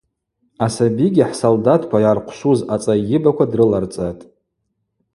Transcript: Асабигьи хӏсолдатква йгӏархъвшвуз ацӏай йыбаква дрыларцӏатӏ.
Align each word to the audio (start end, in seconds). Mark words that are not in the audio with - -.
Асабигьи 0.65 1.25
хӏсолдатква 1.29 1.97
йгӏархъвшвуз 1.99 2.59
ацӏай 2.73 2.99
йыбаква 3.09 3.45
дрыларцӏатӏ. 3.51 4.23